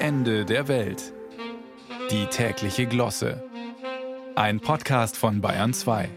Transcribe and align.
Ende 0.00 0.44
der 0.44 0.68
Welt. 0.68 1.12
Die 2.12 2.26
tägliche 2.26 2.86
Glosse. 2.86 3.42
Ein 4.36 4.60
Podcast 4.60 5.16
von 5.16 5.40
Bayern 5.40 5.74
2. 5.74 6.08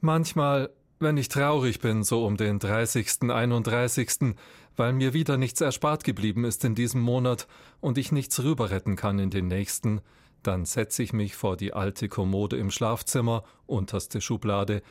Manchmal, 0.00 0.70
wenn 0.98 1.16
ich 1.16 1.28
traurig 1.28 1.78
bin, 1.78 2.02
so 2.02 2.26
um 2.26 2.36
den 2.36 2.58
30., 2.58 3.30
31., 3.30 4.34
weil 4.74 4.92
mir 4.92 5.14
wieder 5.14 5.36
nichts 5.36 5.60
erspart 5.60 6.02
geblieben 6.02 6.44
ist 6.44 6.64
in 6.64 6.74
diesem 6.74 7.00
Monat 7.00 7.46
und 7.80 7.96
ich 7.96 8.10
nichts 8.10 8.42
rüberretten 8.42 8.96
kann 8.96 9.20
in 9.20 9.30
den 9.30 9.46
nächsten, 9.46 10.00
dann 10.42 10.64
setze 10.64 11.04
ich 11.04 11.12
mich 11.12 11.36
vor 11.36 11.56
die 11.56 11.74
alte 11.74 12.08
Kommode 12.08 12.56
im 12.56 12.72
Schlafzimmer, 12.72 13.44
unterste 13.66 14.20
Schublade, 14.20 14.82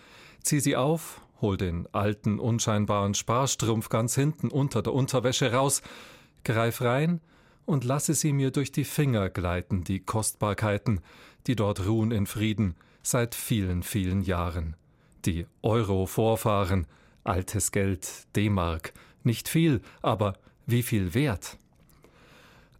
zieh 0.42 0.62
sie 0.62 0.78
auf, 0.78 1.20
hol 1.42 1.58
den 1.58 1.86
alten, 1.92 2.40
unscheinbaren 2.40 3.14
Sparstrumpf 3.14 3.90
ganz 3.90 4.16
hinten 4.16 4.48
unter 4.48 4.82
der 4.82 4.94
Unterwäsche 4.94 5.52
raus, 5.52 5.82
greif 6.46 6.82
rein 6.82 7.20
und 7.66 7.84
lasse 7.84 8.14
sie 8.14 8.34
mir 8.34 8.52
durch 8.52 8.72
die 8.72 8.84
Finger 8.84 9.30
gleiten, 9.30 9.84
die 9.84 10.00
Kostbarkeiten, 10.00 11.02
die 11.48 11.56
dort 11.56 11.86
ruhen 11.86 12.12
in 12.12 12.26
Frieden 12.26 12.76
seit 13.02 13.36
vielen, 13.36 13.84
vielen 13.84 14.22
Jahren. 14.22 14.76
Die 15.26 15.46
Euro-Vorfahren, 15.62 16.88
altes 17.24 17.72
Geld, 17.72 18.28
D-Mark, 18.36 18.94
nicht 19.24 19.50
viel, 19.50 19.82
aber 20.02 20.34
wie 20.66 20.84
viel 20.84 21.14
wert? 21.14 21.58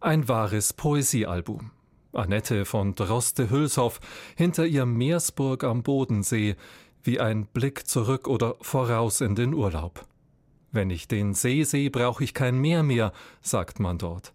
Ein 0.00 0.28
wahres 0.28 0.72
Poesiealbum. 0.72 1.70
Annette 2.12 2.64
von 2.64 2.94
Droste-Hülshoff 2.94 4.00
hinter 4.36 4.66
ihr 4.66 4.86
Meersburg 4.86 5.64
am 5.64 5.82
Bodensee, 5.82 6.56
wie 7.02 7.20
ein 7.20 7.46
Blick 7.46 7.86
zurück 7.86 8.26
oder 8.26 8.56
voraus 8.60 9.20
in 9.20 9.34
den 9.34 9.54
Urlaub. 9.54 10.06
Wenn 10.72 10.90
ich 10.90 11.08
den 11.08 11.34
See 11.34 11.62
sehe, 11.62 11.90
brauche 11.90 12.24
ich 12.24 12.34
kein 12.34 12.58
Meer 12.58 12.82
mehr, 12.82 13.12
sagt 13.42 13.80
man 13.80 13.98
dort. 13.98 14.32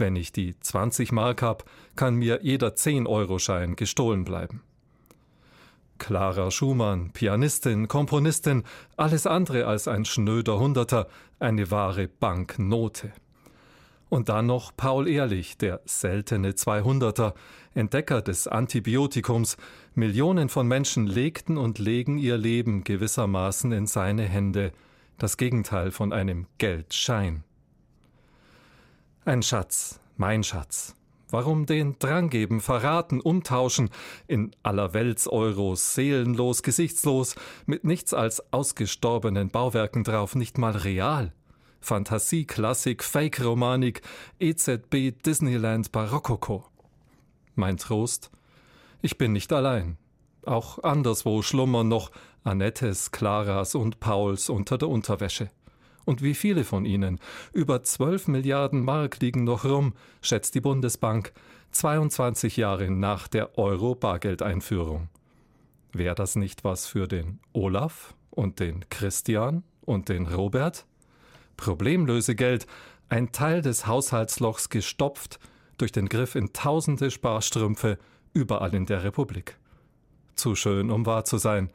Wenn 0.00 0.16
ich 0.16 0.32
die 0.32 0.58
20 0.58 1.12
Mark 1.12 1.42
hab, 1.42 1.64
kann 1.94 2.14
mir 2.14 2.40
jeder 2.42 2.68
10-Euro-Schein 2.68 3.76
gestohlen 3.76 4.24
bleiben. 4.24 4.62
Clara 5.98 6.50
Schumann, 6.50 7.10
Pianistin, 7.12 7.86
Komponistin, 7.86 8.64
alles 8.96 9.26
andere 9.26 9.66
als 9.66 9.88
ein 9.88 10.06
schnöder 10.06 10.58
Hunderter, 10.58 11.06
eine 11.38 11.70
wahre 11.70 12.08
Banknote. 12.08 13.12
Und 14.08 14.30
dann 14.30 14.46
noch 14.46 14.74
Paul 14.74 15.06
Ehrlich, 15.06 15.58
der 15.58 15.82
seltene 15.84 16.54
Zweihunderter, 16.54 17.34
Entdecker 17.74 18.22
des 18.22 18.48
Antibiotikums. 18.48 19.58
Millionen 19.94 20.48
von 20.48 20.66
Menschen 20.66 21.06
legten 21.08 21.58
und 21.58 21.78
legen 21.78 22.16
ihr 22.16 22.38
Leben 22.38 22.84
gewissermaßen 22.84 23.70
in 23.72 23.86
seine 23.86 24.22
Hände. 24.22 24.72
Das 25.18 25.36
Gegenteil 25.36 25.90
von 25.90 26.14
einem 26.14 26.46
Geldschein. 26.56 27.44
Ein 29.26 29.42
Schatz, 29.42 30.00
mein 30.16 30.42
Schatz. 30.42 30.94
Warum 31.28 31.66
den 31.66 31.98
Drang 31.98 32.30
geben, 32.30 32.62
verraten, 32.62 33.20
umtauschen, 33.20 33.90
in 34.26 34.50
aller 34.62 34.94
Welts-Euros, 34.94 35.94
seelenlos, 35.94 36.62
gesichtslos, 36.62 37.34
mit 37.66 37.84
nichts 37.84 38.14
als 38.14 38.42
ausgestorbenen 38.50 39.50
Bauwerken 39.50 40.04
drauf, 40.04 40.34
nicht 40.36 40.56
mal 40.56 40.74
real? 40.74 41.34
Fantasie, 41.82 42.46
Klassik, 42.46 43.04
Fake-Romanik, 43.04 44.00
EZB, 44.38 45.12
Disneyland, 45.22 45.92
Barockoko. 45.92 46.64
Mein 47.54 47.76
Trost? 47.76 48.30
Ich 49.02 49.18
bin 49.18 49.32
nicht 49.34 49.52
allein. 49.52 49.98
Auch 50.46 50.82
anderswo 50.82 51.42
schlummern 51.42 51.88
noch 51.88 52.10
Annettes, 52.42 53.10
Claras 53.10 53.74
und 53.74 54.00
Pauls 54.00 54.48
unter 54.48 54.78
der 54.78 54.88
Unterwäsche. 54.88 55.50
Und 56.04 56.22
wie 56.22 56.34
viele 56.34 56.64
von 56.64 56.84
ihnen? 56.84 57.20
Über 57.52 57.82
12 57.82 58.28
Milliarden 58.28 58.84
Mark 58.84 59.20
liegen 59.20 59.44
noch 59.44 59.64
rum, 59.64 59.94
schätzt 60.22 60.54
die 60.54 60.60
Bundesbank, 60.60 61.32
22 61.72 62.56
Jahre 62.56 62.90
nach 62.90 63.28
der 63.28 63.58
Euro-Bargeldeinführung. 63.58 65.08
Wäre 65.92 66.14
das 66.14 66.36
nicht 66.36 66.64
was 66.64 66.86
für 66.86 67.06
den 67.06 67.40
Olaf 67.52 68.14
und 68.30 68.60
den 68.60 68.88
Christian 68.90 69.62
und 69.82 70.08
den 70.08 70.26
Robert? 70.26 70.86
Problemlösegeld, 71.56 72.66
ein 73.08 73.32
Teil 73.32 73.60
des 73.60 73.86
Haushaltslochs 73.86 74.68
gestopft 74.68 75.38
durch 75.78 75.92
den 75.92 76.08
Griff 76.08 76.34
in 76.34 76.52
tausende 76.52 77.10
Sparstrümpfe 77.10 77.98
überall 78.32 78.74
in 78.74 78.86
der 78.86 79.02
Republik. 79.04 79.58
Zu 80.36 80.54
schön, 80.54 80.90
um 80.90 81.06
wahr 81.06 81.24
zu 81.24 81.38
sein. 81.38 81.70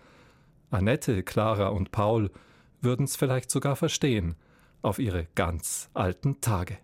Annette, 0.72 1.24
Clara 1.24 1.68
und 1.68 1.92
Paul 1.92 2.32
würden's 2.86 3.18
vielleicht 3.18 3.52
sogar 3.52 3.76
verstehen, 3.76 4.36
auf 4.82 5.00
ihre 5.00 5.28
ganz 5.36 5.90
alten 5.94 6.40
Tage. 6.40 6.74